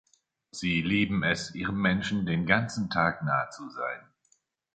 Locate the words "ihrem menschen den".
1.53-2.47